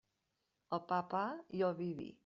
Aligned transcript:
Al 0.77 0.81
pa, 0.93 1.01
pa, 1.13 1.23
i 1.59 1.63
al 1.69 1.77
vi, 1.83 1.93
vi. 2.01 2.13